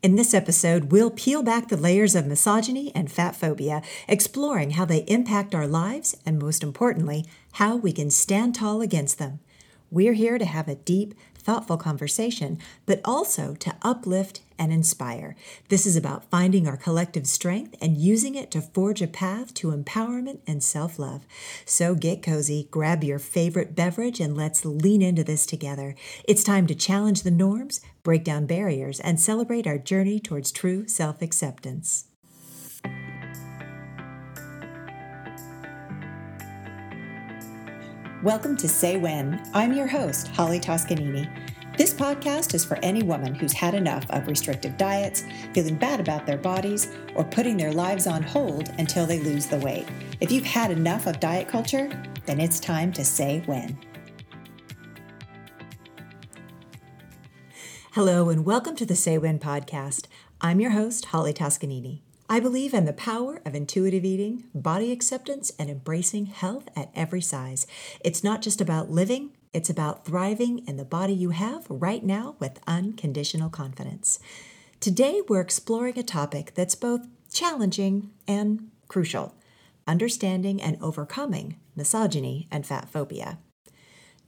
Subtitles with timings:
[0.00, 4.84] In this episode, we'll peel back the layers of misogyny and fat phobia, exploring how
[4.84, 9.40] they impact our lives and, most importantly, how we can stand tall against them.
[9.90, 15.34] We're here to have a deep, thoughtful conversation, but also to uplift and inspire.
[15.70, 19.68] This is about finding our collective strength and using it to forge a path to
[19.68, 21.24] empowerment and self love.
[21.64, 25.94] So get cozy, grab your favorite beverage, and let's lean into this together.
[26.24, 30.86] It's time to challenge the norms, break down barriers, and celebrate our journey towards true
[30.86, 32.07] self acceptance.
[38.24, 39.40] Welcome to Say When.
[39.54, 41.30] I'm your host, Holly Toscanini.
[41.76, 45.22] This podcast is for any woman who's had enough of restrictive diets,
[45.54, 49.58] feeling bad about their bodies, or putting their lives on hold until they lose the
[49.58, 49.86] weight.
[50.20, 51.88] If you've had enough of diet culture,
[52.26, 53.78] then it's time to say when.
[57.92, 60.06] Hello, and welcome to the Say When podcast.
[60.40, 62.02] I'm your host, Holly Toscanini.
[62.30, 67.22] I believe in the power of intuitive eating, body acceptance, and embracing health at every
[67.22, 67.66] size.
[68.00, 72.36] It's not just about living, it's about thriving in the body you have right now
[72.38, 74.18] with unconditional confidence.
[74.78, 79.34] Today, we're exploring a topic that's both challenging and crucial
[79.86, 83.38] understanding and overcoming misogyny and fat phobia.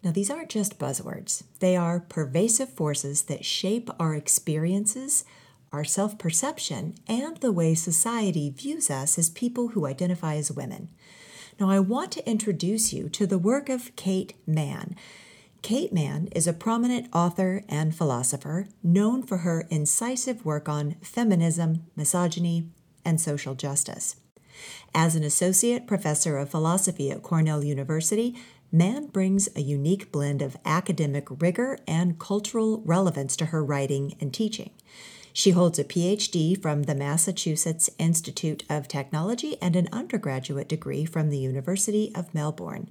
[0.02, 5.26] Now, these aren't just buzzwords, they are pervasive forces that shape our experiences
[5.72, 10.90] our self perception, and the way society views us as people who identify as women.
[11.58, 14.96] Now, I want to introduce you to the work of Kate Manne.
[15.62, 21.84] Kate Manne is a prominent author and philosopher known for her incisive work on feminism,
[21.94, 22.70] misogyny,
[23.04, 24.16] and social justice.
[24.94, 28.36] As an associate professor of philosophy at Cornell University,
[28.72, 34.32] Manne brings a unique blend of academic rigor and cultural relevance to her writing and
[34.32, 34.70] teaching.
[35.32, 41.30] She holds a PhD from the Massachusetts Institute of Technology and an undergraduate degree from
[41.30, 42.90] the University of Melbourne.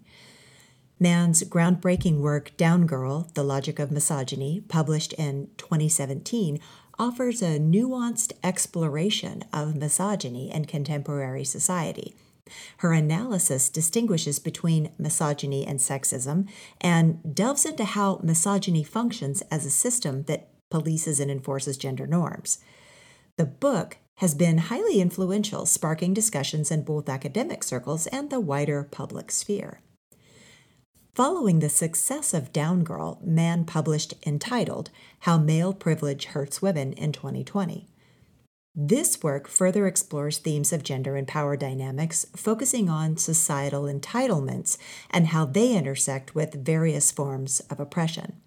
[0.99, 6.59] Manne's groundbreaking work, Down Girl The Logic of Misogyny, published in 2017,
[6.97, 12.16] offers a nuanced exploration of misogyny in contemporary society.
[12.78, 16.49] Her analysis distinguishes between misogyny and sexism
[16.81, 22.59] and delves into how misogyny functions as a system that polices and enforces gender norms.
[23.38, 28.84] The book has been highly influential, sparking discussions in both academic circles and the wider
[28.84, 29.79] public sphere.
[31.16, 34.90] Following the success of Down Girl, Manne published entitled
[35.22, 37.88] How Male Privilege Hurts Women in 2020.
[38.75, 44.78] This work further explores themes of gender and power dynamics, focusing on societal entitlements
[45.09, 48.40] and how they intersect with various forms of oppression.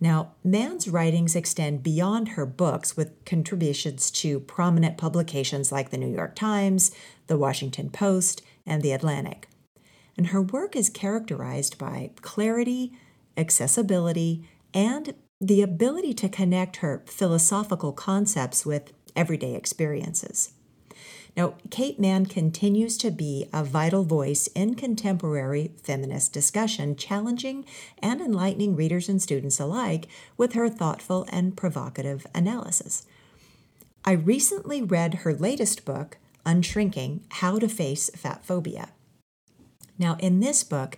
[0.00, 6.12] Now, Manne's writings extend beyond her books with contributions to prominent publications like the New
[6.12, 6.92] York Times,
[7.26, 9.48] the Washington Post, and the Atlantic.
[10.16, 12.92] And her work is characterized by clarity,
[13.36, 20.52] accessibility, and the ability to connect her philosophical concepts with everyday experiences.
[21.38, 27.64] Now, Kate Manne continues to be a vital voice in contemporary feminist discussion, challenging
[28.02, 33.06] and enlightening readers and students alike with her thoughtful and provocative analysis.
[34.04, 38.88] I recently read her latest book, Unshrinking How to Face Fat Phobia.
[39.96, 40.96] Now, in this book,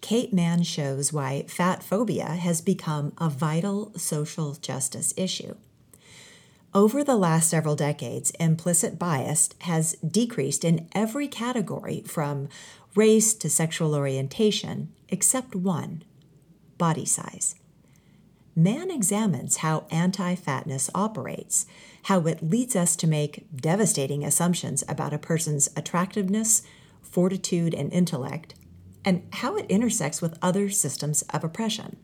[0.00, 5.54] Kate Manne shows why fat phobia has become a vital social justice issue.
[6.74, 12.48] Over the last several decades, implicit bias has decreased in every category from
[12.94, 16.02] race to sexual orientation, except one
[16.78, 17.56] body size.
[18.56, 21.66] Manne examines how anti fatness operates,
[22.04, 26.62] how it leads us to make devastating assumptions about a person's attractiveness,
[27.02, 28.54] fortitude, and intellect,
[29.04, 31.98] and how it intersects with other systems of oppression.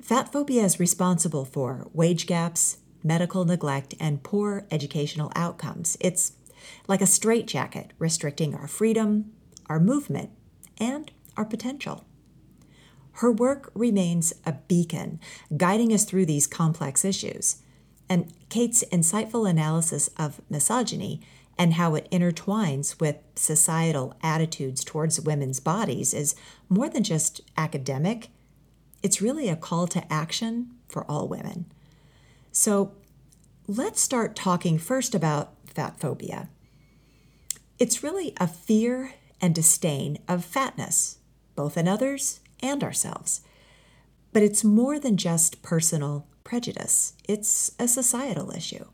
[0.00, 5.96] Fat phobia is responsible for wage gaps, medical neglect, and poor educational outcomes.
[6.00, 6.32] It's
[6.86, 9.32] like a straitjacket restricting our freedom,
[9.66, 10.30] our movement,
[10.78, 12.04] and our potential.
[13.16, 15.20] Her work remains a beacon,
[15.56, 17.56] guiding us through these complex issues.
[18.08, 21.20] And Kate's insightful analysis of misogyny
[21.58, 26.34] and how it intertwines with societal attitudes towards women's bodies is
[26.68, 28.30] more than just academic,
[29.02, 31.66] it's really a call to action for all women.
[32.52, 32.92] So
[33.66, 36.50] let's start talking first about fat phobia.
[37.78, 41.18] It's really a fear and disdain of fatness,
[41.56, 43.40] both in others and ourselves.
[44.34, 48.84] But it's more than just personal prejudice, it's a societal issue.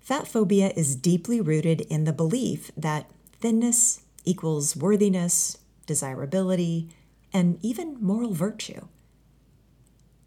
[0.00, 3.10] Fat phobia is deeply rooted in the belief that
[3.40, 6.88] thinness equals worthiness, desirability,
[7.32, 8.88] and even moral virtue.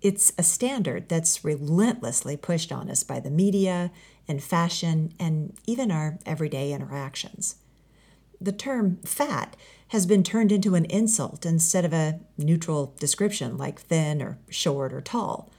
[0.06, 3.90] It's a standard that's relentlessly pushed on us by the media
[4.28, 7.56] and fashion and even our everyday interactions.
[8.40, 9.56] The term fat
[9.88, 14.94] has been turned into an insult instead of a neutral description like thin or short
[14.94, 15.50] or tall.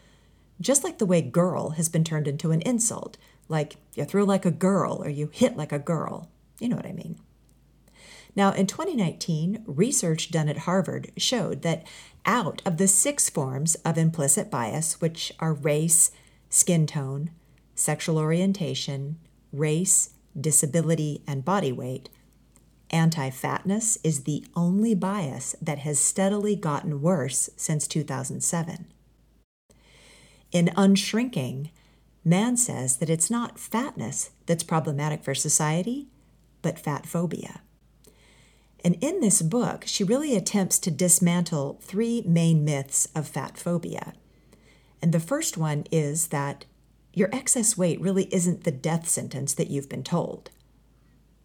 [0.60, 3.16] Just like the way girl has been turned into an insult,
[3.48, 6.30] like you throw like a girl or you hit like a girl.
[6.60, 7.18] You know what I mean.
[8.36, 11.86] Now, in 2019, research done at Harvard showed that
[12.26, 16.10] out of the six forms of implicit bias, which are race,
[16.50, 17.30] skin tone,
[17.74, 19.16] sexual orientation,
[19.52, 22.10] race, disability, and body weight,
[22.90, 28.86] Anti fatness is the only bias that has steadily gotten worse since 2007.
[30.52, 31.70] In Unshrinking,
[32.24, 36.06] Manne says that it's not fatness that's problematic for society,
[36.62, 37.62] but fat phobia.
[38.86, 44.12] And in this book, she really attempts to dismantle three main myths of fat phobia.
[45.02, 46.66] And the first one is that
[47.12, 50.50] your excess weight really isn't the death sentence that you've been told.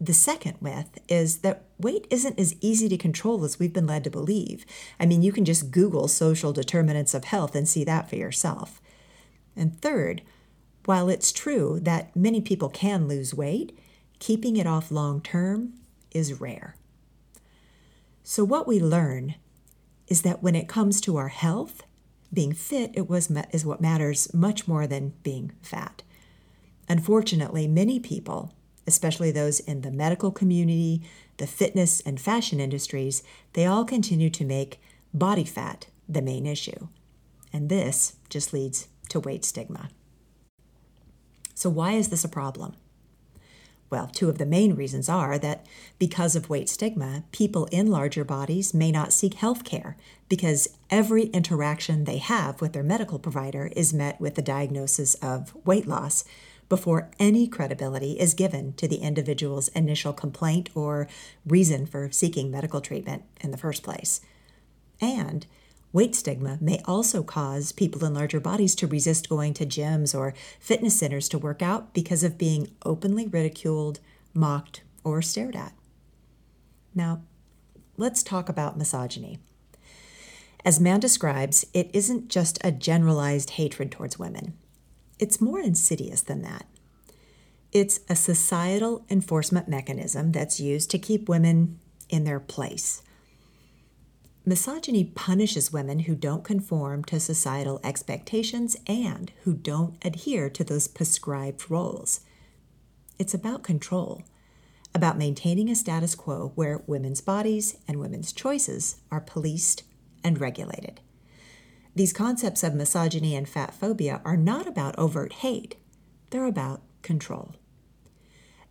[0.00, 4.04] The second myth is that weight isn't as easy to control as we've been led
[4.04, 4.64] to believe.
[5.00, 8.80] I mean, you can just Google social determinants of health and see that for yourself.
[9.56, 10.22] And third,
[10.84, 13.76] while it's true that many people can lose weight,
[14.20, 15.72] keeping it off long term
[16.12, 16.76] is rare.
[18.22, 19.34] So, what we learn
[20.08, 21.82] is that when it comes to our health,
[22.32, 26.02] being fit it was, is what matters much more than being fat.
[26.88, 28.52] Unfortunately, many people
[28.86, 31.02] especially those in the medical community,
[31.36, 33.22] the fitness and fashion industries,
[33.52, 34.80] they all continue to make
[35.14, 36.88] body fat the main issue.
[37.52, 39.90] And this just leads to weight stigma.
[41.54, 42.74] So, why is this a problem?
[43.92, 45.66] Well, two of the main reasons are that
[45.98, 49.98] because of weight stigma, people in larger bodies may not seek health care
[50.30, 55.54] because every interaction they have with their medical provider is met with the diagnosis of
[55.66, 56.24] weight loss,
[56.70, 61.06] before any credibility is given to the individual's initial complaint or
[61.46, 64.22] reason for seeking medical treatment in the first place.
[65.02, 65.46] And
[65.92, 70.34] weight stigma may also cause people in larger bodies to resist going to gyms or
[70.58, 74.00] fitness centers to work out because of being openly ridiculed,
[74.34, 75.72] mocked, or stared at.
[76.94, 77.22] Now,
[77.96, 79.38] let's talk about misogyny.
[80.64, 84.54] As Manne describes, it isn't just a generalized hatred towards women.
[85.18, 86.66] It's more insidious than that.
[87.72, 93.02] It's a societal enforcement mechanism that's used to keep women in their place.
[94.44, 100.88] Misogyny punishes women who don't conform to societal expectations and who don't adhere to those
[100.88, 102.20] prescribed roles.
[103.20, 104.22] It's about control,
[104.92, 109.84] about maintaining a status quo where women's bodies and women's choices are policed
[110.24, 111.00] and regulated.
[111.94, 115.76] These concepts of misogyny and fat phobia are not about overt hate,
[116.30, 117.54] they're about control.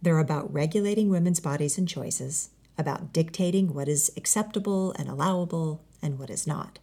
[0.01, 2.50] They're about regulating women's bodies and choices,
[2.81, 6.80] about dictating what is acceptable and allowable and what is not.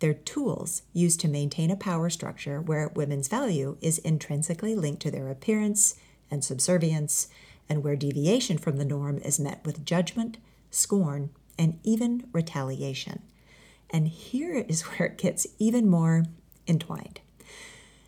[0.00, 5.10] They're tools used to maintain a power structure where women's value is intrinsically linked to
[5.10, 5.94] their appearance
[6.30, 7.28] and subservience,
[7.68, 10.36] and where deviation from the norm is met with judgment,
[10.70, 13.22] scorn, and even retaliation.
[13.88, 16.24] And here is where it gets even more
[16.66, 17.20] entwined.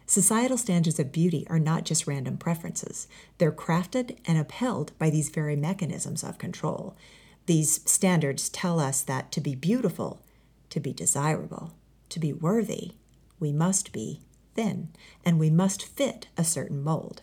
[0.09, 5.29] Societal standards of beauty are not just random preferences, they're crafted and upheld by these
[5.29, 6.97] very mechanisms of control.
[7.45, 10.25] These standards tell us that to be beautiful,
[10.71, 11.75] to be desirable,
[12.09, 12.93] to be worthy,
[13.39, 14.23] we must be
[14.55, 14.89] thin,
[15.27, 17.21] and we must fit a certain mold.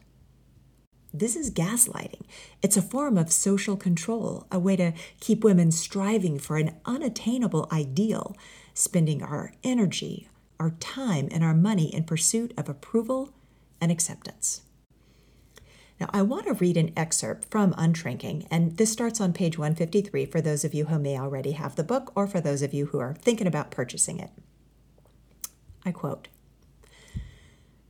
[1.12, 2.28] This is gaslighting.
[2.62, 7.68] It's a form of social control, a way to keep women striving for an unattainable
[7.72, 8.38] ideal,
[8.76, 13.34] spending our energy, our time, and our money in pursuit of approval
[13.82, 14.62] and acceptance.
[16.00, 20.26] Now, I want to read an excerpt from Unshrinking, and this starts on page 153
[20.26, 22.88] for those of you who may already have the book or for those of you
[22.88, 24.32] who are thinking about purchasing it.
[25.86, 26.28] I quote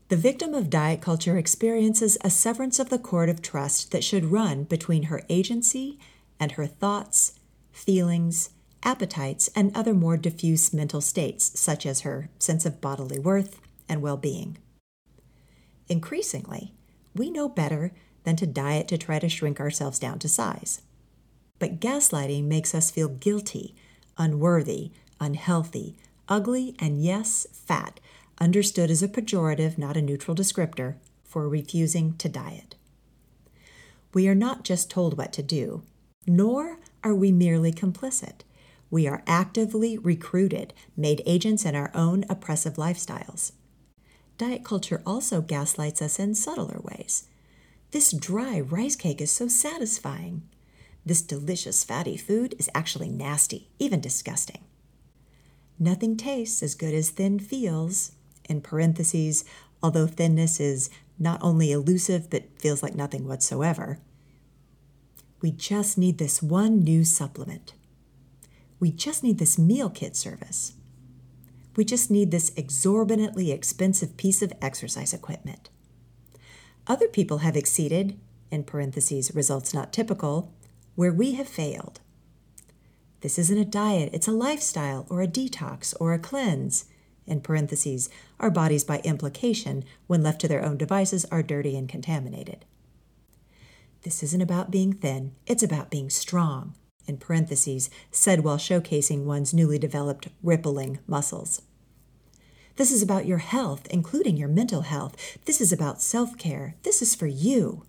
[0.07, 4.25] the victim of diet culture experiences a severance of the cord of trust that should
[4.25, 5.97] run between her agency
[6.39, 7.39] and her thoughts,
[7.71, 8.51] feelings,
[8.85, 14.01] appetites, and other more diffuse mental states, such as her sense of bodily worth and
[14.01, 14.57] well being.
[15.89, 16.73] Increasingly,
[17.13, 17.91] we know better
[18.23, 20.81] than to diet to try to shrink ourselves down to size.
[21.59, 23.75] But gaslighting makes us feel guilty,
[24.17, 25.95] unworthy, unhealthy,
[26.27, 27.99] ugly, and yes, fat
[28.39, 32.75] understood as a pejorative, not a neutral descriptor, for refusing to diet.
[34.13, 35.83] We are not just told what to do,
[36.25, 38.41] nor are we merely complicit.
[38.95, 43.51] We are actively recruited, made agents in our own oppressive lifestyles.
[44.37, 47.27] Diet culture also gaslights us in subtler ways.
[47.91, 50.43] This dry rice cake is so satisfying.
[51.05, 54.63] This delicious fatty food is actually nasty, even disgusting.
[55.77, 58.13] Nothing tastes as good as thin feels.
[58.47, 59.43] In parentheses,
[59.83, 63.99] although thinness is not only elusive but feels like nothing whatsoever.
[65.41, 67.73] We just need this one new supplement.
[68.79, 70.73] We just need this meal kit service.
[71.75, 75.69] We just need this exorbitantly expensive piece of exercise equipment.
[76.87, 78.19] Other people have exceeded,
[78.51, 80.53] in parentheses, results not typical,
[80.95, 81.99] where we have failed.
[83.21, 86.85] This isn't a diet, it's a lifestyle or a detox or a cleanse.
[87.25, 91.89] In parentheses, our bodies, by implication, when left to their own devices, are dirty and
[91.89, 92.65] contaminated.
[94.03, 96.75] This isn't about being thin, it's about being strong,
[97.07, 101.61] in parentheses, said while showcasing one's newly developed rippling muscles.
[102.75, 105.15] This is about your health, including your mental health.
[105.45, 106.75] This is about self care.
[106.83, 107.83] This is for you.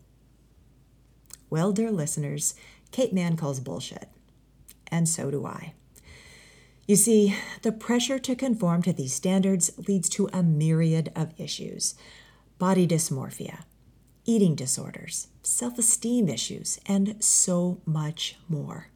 [1.50, 2.54] Well, dear listeners,
[2.92, 4.08] Kate Manne calls bullshit.
[4.88, 5.72] And so do I.
[6.86, 11.94] You see, the pressure to conform to these standards leads to a myriad of issues
[12.58, 13.64] body dysmorphia,
[14.24, 18.88] eating disorders, self esteem issues, and so much more.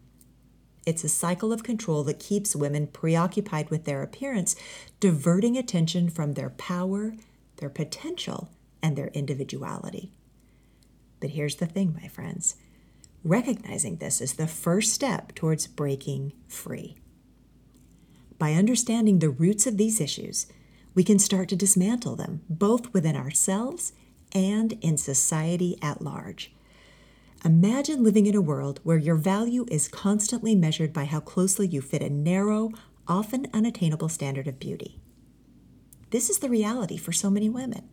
[0.86, 4.56] It's a cycle of control that keeps women preoccupied with their appearance,
[4.98, 7.14] diverting attention from their power,
[7.56, 8.50] their potential,
[8.82, 10.12] and their individuality.
[11.20, 12.56] But here's the thing, my friends
[13.24, 16.96] recognizing this is the first step towards breaking free.
[18.38, 20.46] By understanding the roots of these issues,
[20.94, 23.92] we can start to dismantle them, both within ourselves
[24.32, 26.52] and in society at large.
[27.42, 31.80] Imagine living in a world where your value is constantly measured by how closely you
[31.80, 32.70] fit a narrow,
[33.08, 35.00] often unattainable standard of beauty.
[36.10, 37.88] This is the reality for so many women.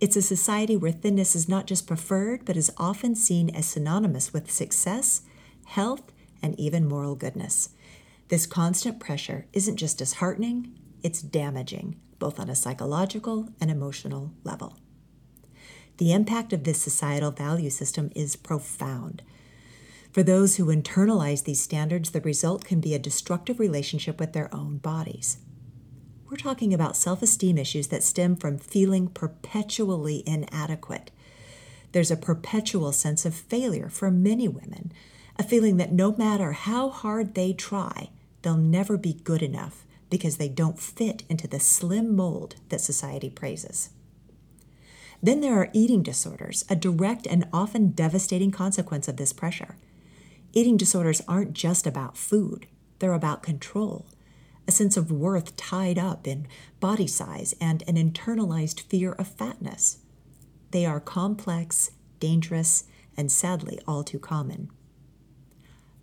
[0.00, 4.32] It's a society where thinness is not just preferred, but is often seen as synonymous
[4.32, 5.22] with success,
[5.66, 6.10] health,
[6.42, 7.68] and even moral goodness.
[8.26, 14.78] This constant pressure isn't just disheartening, it's damaging, both on a psychological and emotional level.
[16.00, 19.22] The impact of this societal value system is profound.
[20.10, 24.48] For those who internalize these standards, the result can be a destructive relationship with their
[24.54, 25.36] own bodies.
[26.30, 31.10] We're talking about self esteem issues that stem from feeling perpetually inadequate.
[31.92, 34.92] There's a perpetual sense of failure for many women,
[35.38, 38.08] a feeling that no matter how hard they try,
[38.40, 43.28] they'll never be good enough because they don't fit into the slim mold that society
[43.28, 43.90] praises.
[45.22, 49.76] Then there are eating disorders, a direct and often devastating consequence of this pressure.
[50.52, 52.66] Eating disorders aren't just about food,
[52.98, 54.06] they're about control,
[54.66, 56.46] a sense of worth tied up in
[56.80, 59.98] body size, and an internalized fear of fatness.
[60.70, 62.84] They are complex, dangerous,
[63.16, 64.70] and sadly all too common.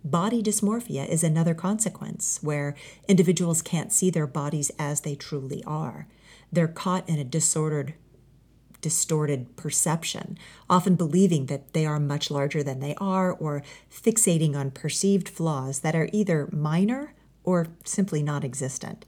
[0.04, 2.76] Body dysmorphia is another consequence where
[3.08, 6.06] individuals can't see their bodies as they truly are.
[6.52, 7.94] They're caught in a disordered,
[8.80, 14.70] distorted perception, often believing that they are much larger than they are or fixating on
[14.70, 19.04] perceived flaws that are either minor or simply non existent.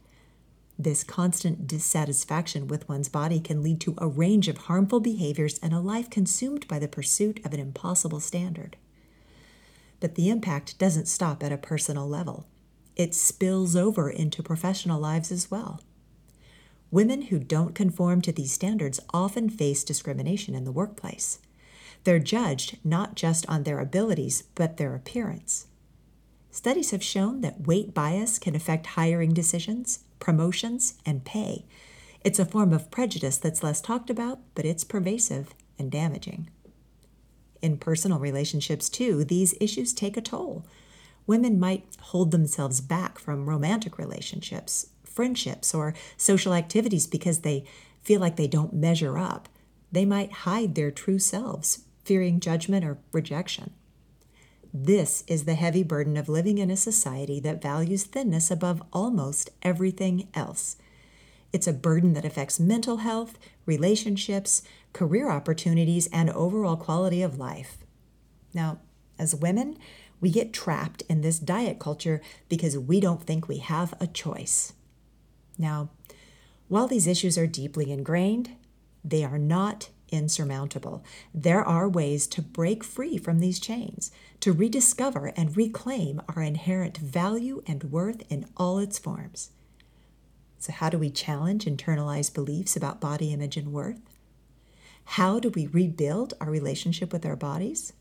[0.79, 5.75] This constant dissatisfaction with one's body can lead to a range of harmful behaviors and
[5.75, 8.79] a life consumed by the pursuit of an impossible standard.
[10.01, 12.47] But the impact doesn't stop at a personal level,
[12.97, 15.81] it spills over into professional lives as well.
[16.91, 21.39] Women who don't conform to these standards often face discrimination in the workplace.
[22.05, 25.67] They're judged not just on their abilities, but their appearance.
[26.51, 31.65] Studies have shown that weight bias can affect hiring decisions, promotions, and pay.
[32.25, 36.51] It's a form of prejudice that's less talked about, but it's pervasive and damaging.
[37.63, 40.65] In personal relationships, too, these issues take a toll.
[41.27, 47.65] Women might hold themselves back from romantic relationships, friendships, or social activities because they
[48.03, 49.49] feel like they don't measure up.
[49.93, 53.73] They might hide their true selves, fearing judgment or rejection.
[54.73, 59.51] This is the heavy burden of living in a society that values thinness above almost
[59.63, 60.77] everything else.
[61.53, 63.37] It's a burden that affects mental health,
[63.67, 64.63] relationships,
[64.93, 67.79] career opportunities, and overall quality of life.
[68.55, 68.79] Now,
[69.19, 69.77] as women,
[70.21, 74.73] we get trapped in this diet culture because we don't think we have a choice.
[75.61, 75.91] Now,
[76.69, 78.53] While these issues are deeply ingrained,
[79.05, 81.05] they are not insurmountable.
[81.35, 86.97] There are ways to break free from these chains, to rediscover and reclaim our inherent
[86.97, 89.51] value and worth in all its forms.
[90.61, 94.01] So, how do we challenge internalized beliefs about body image and worth?
[95.17, 97.93] How do we rebuild our relationship with our bodies?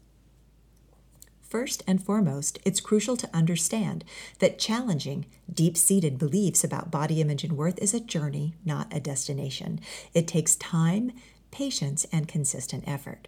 [1.49, 4.05] First and foremost, it's crucial to understand
[4.37, 8.99] that challenging deep seated beliefs about body image and worth is a journey, not a
[8.99, 9.79] destination.
[10.13, 11.11] It takes time,
[11.49, 13.27] patience, and consistent effort.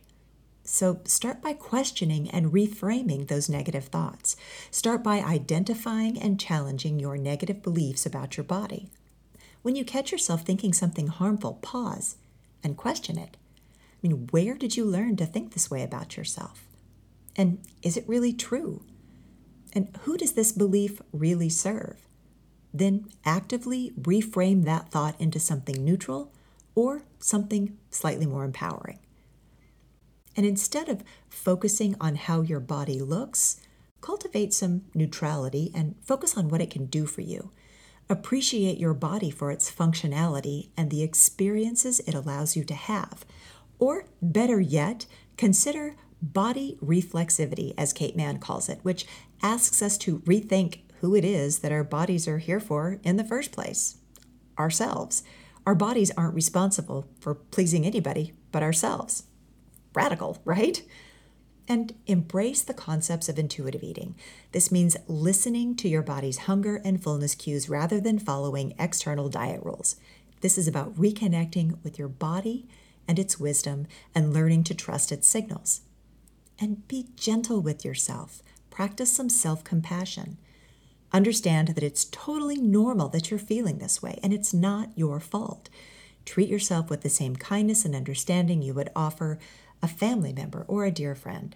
[0.64, 4.36] So start by questioning and reframing those negative thoughts.
[4.70, 8.92] Start by identifying and challenging your negative beliefs about your body.
[9.64, 12.18] When you catch yourself thinking something harmful, pause
[12.64, 13.36] and question it.
[14.04, 16.68] I mean, where did you learn to think this way about yourself?
[17.36, 18.84] And is it really true?
[19.74, 22.08] And who does this belief really serve?
[22.74, 26.32] Then actively reframe that thought into something neutral
[26.76, 29.00] or something slightly more empowering.
[30.36, 33.60] And instead of focusing on how your body looks,
[34.00, 37.52] cultivate some neutrality and focus on what it can do for you.
[38.10, 43.26] Appreciate your body for its functionality and the experiences it allows you to have.
[43.80, 45.06] Or better yet,
[45.38, 49.06] consider body reflexivity, as Kate Manne calls it, which
[49.42, 53.24] asks us to rethink who it is that our bodies are here for in the
[53.24, 53.98] first place
[54.58, 55.24] ourselves.
[55.66, 59.24] Our bodies aren't responsible for pleasing anybody but ourselves.
[59.94, 60.82] Radical, right?
[61.68, 64.16] And embrace the concepts of intuitive eating.
[64.52, 69.62] This means listening to your body's hunger and fullness cues rather than following external diet
[69.64, 69.96] rules.
[70.42, 72.68] This is about reconnecting with your body
[73.08, 75.82] and its wisdom and learning to trust its signals
[76.62, 78.44] and be gentle with yourself.
[78.70, 80.38] Practice some self compassion.
[81.12, 85.70] Understand that it's totally normal that you're feeling this way and it's not your fault.
[86.24, 89.40] Treat yourself with the same kindness and understanding you would offer
[89.82, 91.56] a family member or a dear friend.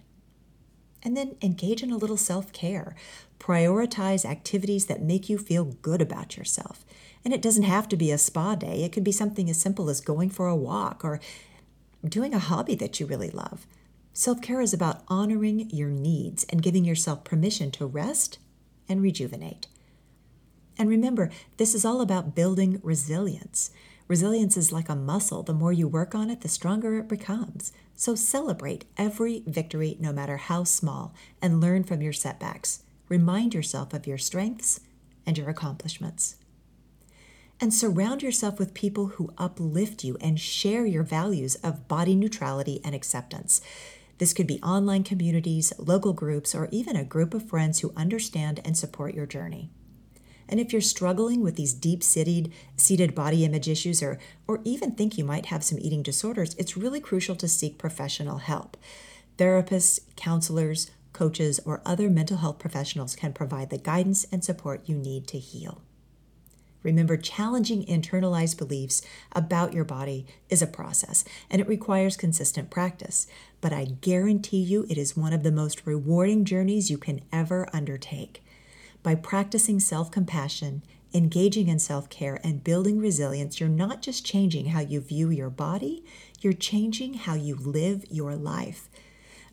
[1.02, 2.96] And then engage in a little self care.
[3.38, 6.84] Prioritize activities that make you feel good about yourself.
[7.24, 9.88] And it doesn't have to be a spa day, it could be something as simple
[9.88, 11.20] as going for a walk or
[12.06, 13.66] doing a hobby that you really love.
[14.18, 18.38] Self care is about honoring your needs and giving yourself permission to rest
[18.88, 19.66] and rejuvenate.
[20.78, 23.72] And remember, this is all about building resilience.
[24.08, 25.42] Resilience is like a muscle.
[25.42, 27.74] The more you work on it, the stronger it becomes.
[27.94, 32.84] So celebrate every victory, no matter how small, and learn from your setbacks.
[33.10, 34.80] Remind yourself of your strengths
[35.26, 36.36] and your accomplishments.
[37.60, 42.80] And surround yourself with people who uplift you and share your values of body neutrality
[42.82, 43.60] and acceptance.
[44.18, 48.60] This could be online communities, local groups, or even a group of friends who understand
[48.64, 49.70] and support your journey.
[50.48, 55.18] And if you're struggling with these deep seated, body image issues or, or even think
[55.18, 58.76] you might have some eating disorders, it's really crucial to seek professional help.
[59.38, 64.96] Therapists, counselors, coaches, or other mental health professionals can provide the guidance and support you
[64.96, 65.82] need to heal.
[66.86, 73.26] Remember, challenging internalized beliefs about your body is a process and it requires consistent practice.
[73.60, 77.68] But I guarantee you it is one of the most rewarding journeys you can ever
[77.72, 78.44] undertake.
[79.02, 84.66] By practicing self compassion, engaging in self care, and building resilience, you're not just changing
[84.66, 86.04] how you view your body,
[86.40, 88.88] you're changing how you live your life.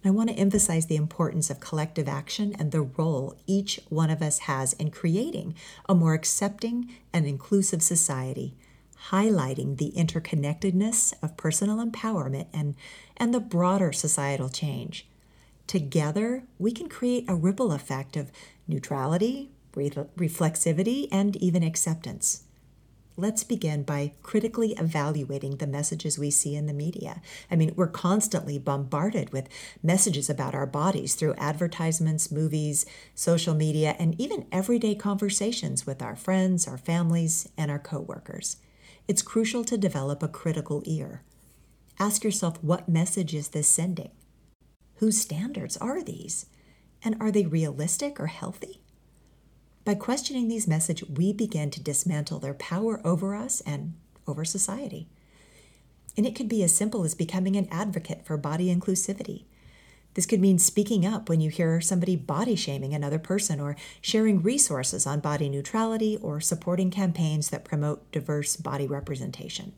[0.06, 4.22] I want to emphasize the importance of collective action and the role each one of
[4.22, 5.56] us has in creating
[5.88, 8.54] a more accepting and inclusive society,
[9.12, 12.76] highlighting the interconnectedness of personal empowerment and,
[13.16, 15.08] and the broader societal change.
[15.68, 18.30] Together, we can create a ripple effect of
[18.68, 22.44] neutrality, reflexivity, and even acceptance.
[23.16, 27.22] Let's begin by critically evaluating the messages we see in the media.
[27.52, 29.50] I mean, we're constantly bombarded with
[29.84, 36.16] messages about our bodies through advertisements, movies, social media, and even everyday conversations with our
[36.16, 38.58] friends, our families, and our coworkers.
[39.08, 41.22] It's crucial to develop a critical ear.
[42.00, 44.10] Ask yourself what message is this sending?
[44.96, 46.48] Whose standards are these?
[47.04, 48.83] And are they realistic or healthy?
[49.86, 53.94] By questioning these messages, we begin to dismantle their power over us and
[54.26, 55.08] over society.
[56.16, 59.44] And it could be as simple as becoming an advocate for body inclusivity.
[60.14, 64.42] This could mean speaking up when you hear somebody body shaming another person, or sharing
[64.42, 69.74] resources on body neutrality, or supporting campaigns that promote diverse body representation.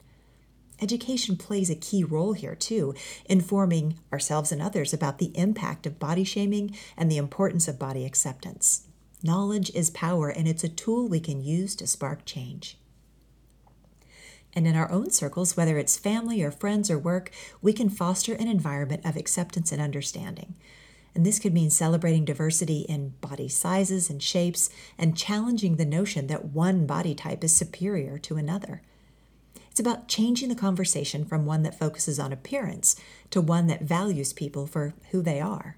[0.81, 2.93] Education plays a key role here, too,
[3.25, 8.05] informing ourselves and others about the impact of body shaming and the importance of body
[8.05, 8.85] acceptance.
[9.23, 12.78] Knowledge is power, and it's a tool we can use to spark change.
[14.54, 18.34] And in our own circles, whether it's family or friends or work, we can foster
[18.34, 20.56] an environment of acceptance and understanding.
[21.13, 26.28] And this could mean celebrating diversity in body sizes and shapes and challenging the notion
[26.28, 28.82] that one body type is superior to another.
[29.71, 32.95] It's about changing the conversation from one that focuses on appearance
[33.32, 35.78] to one that values people for who they are.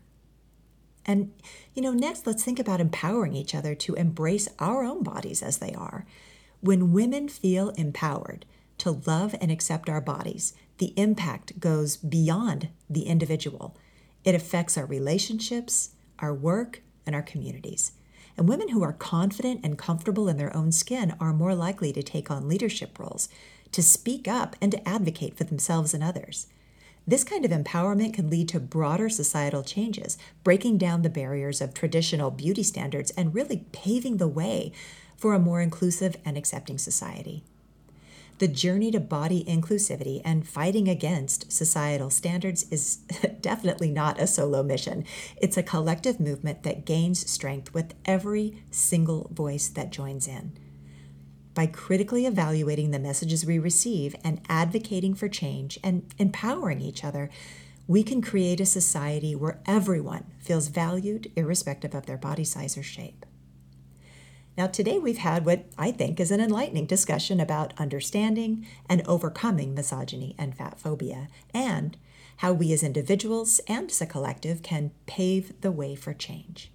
[1.08, 1.32] And,
[1.74, 5.58] you know, next, let's think about empowering each other to embrace our own bodies as
[5.58, 6.06] they are.
[6.60, 8.46] When women feel empowered
[8.80, 13.76] to love and accept our bodies, the impact goes beyond the individual
[14.28, 17.94] it affects our relationships, our work, and our communities.
[18.36, 22.04] And women who are confident and comfortable in their own skin are more likely to
[22.04, 23.30] take on leadership roles,
[23.72, 26.48] to speak up, and to advocate for themselves and others.
[27.08, 31.74] This kind of empowerment can lead to broader societal changes, breaking down the barriers of
[31.74, 34.74] traditional beauty standards and really paving the way
[35.16, 37.44] for a more inclusive and accepting society.
[38.40, 42.98] The journey to body inclusivity and fighting against societal standards is
[43.42, 45.06] definitely not a solo mission.
[45.38, 50.52] It's a collective movement that gains strength with every single voice that joins in.
[51.58, 57.32] By critically evaluating the messages we receive and advocating for change and empowering each other,
[57.88, 62.84] we can create a society where everyone feels valued irrespective of their body size or
[62.84, 63.26] shape.
[64.56, 69.74] Now, today we've had what I think is an enlightening discussion about understanding and overcoming
[69.74, 71.98] misogyny and fat phobia, and
[72.38, 76.72] how we as individuals and as a collective can pave the way for change.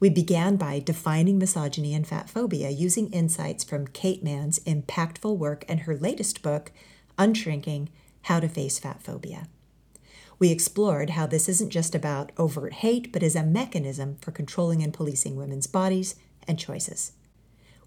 [0.00, 5.64] We began by defining misogyny and fat phobia using insights from Kate Manne's impactful work
[5.68, 6.72] and her latest book,
[7.18, 7.88] Unshrinking
[8.22, 9.48] How to Face Fat Phobia.
[10.38, 14.82] We explored how this isn't just about overt hate, but is a mechanism for controlling
[14.82, 16.14] and policing women's bodies
[16.46, 17.12] and choices.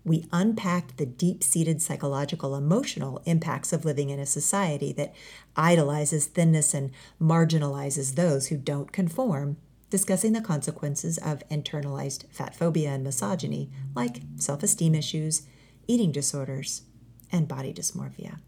[0.03, 5.13] We unpacked the deep seated psychological, emotional impacts of living in a society that
[5.55, 6.91] idolizes thinness and
[7.21, 9.57] marginalizes those who don't conform,
[9.91, 15.43] discussing the consequences of internalized fat phobia and misogyny, like self esteem issues,
[15.85, 16.83] eating disorders,
[17.31, 18.39] and body dysmorphia.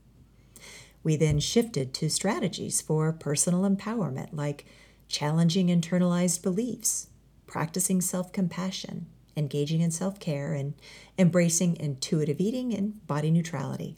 [1.04, 4.66] We then shifted to strategies for personal empowerment, like
[5.10, 7.10] challenging internalized beliefs,
[7.46, 10.74] practicing self compassion, engaging in self care, and
[11.20, 13.98] embracing intuitive eating and body neutrality.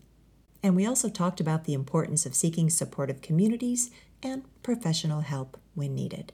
[0.64, 3.92] And we also talked about the importance of seeking supportive communities
[4.24, 6.34] and professional help when needed.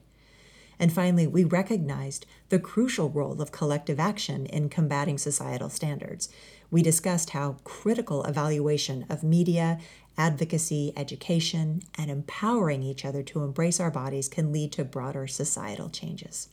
[0.82, 6.28] And finally, we recognized the crucial role of collective action in combating societal standards.
[6.72, 9.78] We discussed how critical evaluation of media,
[10.18, 15.88] advocacy, education, and empowering each other to embrace our bodies can lead to broader societal
[15.88, 16.48] changes.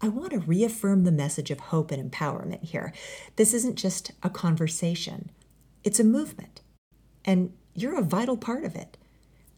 [0.00, 2.92] I want to reaffirm the message of hope and empowerment here.
[3.34, 5.32] This isn't just a conversation,
[5.82, 6.60] it's a movement,
[7.24, 8.98] and you're a vital part of it.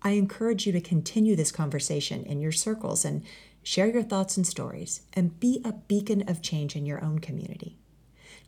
[0.05, 3.25] I encourage you to continue this conversation in your circles and
[3.63, 7.79] share your thoughts and stories and be a beacon of change in your own community.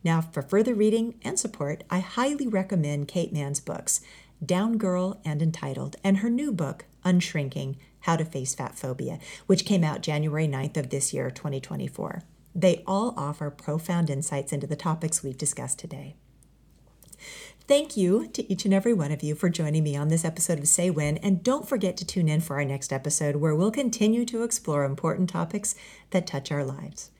[0.03, 4.01] Now, for further reading and support, I highly recommend Kate Manne's books,
[4.45, 9.17] Down Girl and Entitled, and her new book, Unshrinking how to Face Fat Phobia,
[9.47, 12.21] which came out January 9th of this year, 2024.
[12.53, 16.15] They all offer profound insights into the topics we've discussed today.
[17.67, 20.57] Thank you to each and every one of you for joining me on this episode
[20.57, 23.71] of Say When, and don't forget to tune in for our next episode where we'll
[23.71, 25.75] continue to explore important topics
[26.11, 27.11] that touch our lives.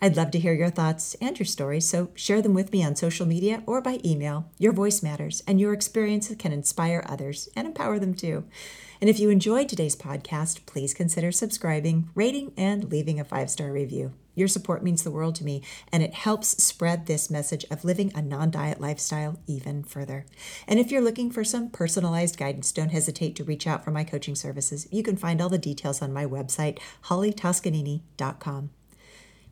[0.00, 2.94] I'd love to hear your thoughts and your stories, so share them with me on
[2.94, 4.48] social media or by email.
[4.60, 8.44] Your voice matters, and your experience can inspire others and empower them too.
[9.00, 13.72] And if you enjoyed today's podcast, please consider subscribing, rating, and leaving a five star
[13.72, 14.12] review.
[14.36, 18.12] Your support means the world to me, and it helps spread this message of living
[18.14, 20.26] a non diet lifestyle even further.
[20.68, 24.04] And if you're looking for some personalized guidance, don't hesitate to reach out for my
[24.04, 24.86] coaching services.
[24.92, 28.70] You can find all the details on my website, hollytoscanini.com.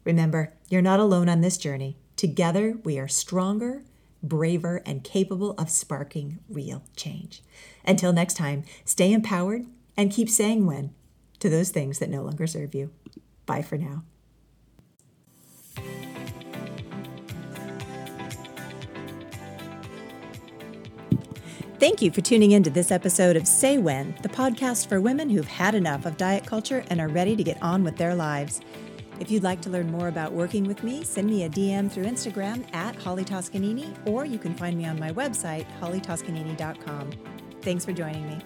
[0.05, 1.97] Remember, you're not alone on this journey.
[2.17, 3.85] Together, we are stronger,
[4.23, 7.43] braver, and capable of sparking real change.
[7.87, 9.65] Until next time, stay empowered
[9.97, 10.95] and keep saying when
[11.41, 12.91] to those things that no longer serve you.
[13.47, 14.05] Bye for now.
[21.85, 25.29] Thank you for tuning in to this episode of Say When, the podcast for women
[25.29, 28.63] who've had enough of diet culture and are ready to get on with their lives.
[29.21, 32.07] If you'd like to learn more about working with me, send me a DM through
[32.07, 37.11] Instagram at Holly Toscanini, or you can find me on my website, hollytoscanini.com.
[37.61, 38.39] Thanks for joining me.